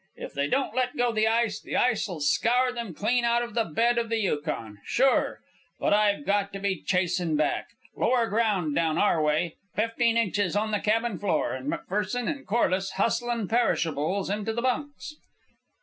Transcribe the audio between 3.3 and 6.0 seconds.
of the bed of the Yukon. Sure! But